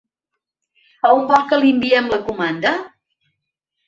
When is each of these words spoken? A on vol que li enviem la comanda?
A 1.09 1.11
on 1.17 1.27
vol 1.31 1.45
que 1.51 1.59
li 1.59 1.69
enviem 1.73 2.07
la 2.13 2.19
comanda? 2.31 2.73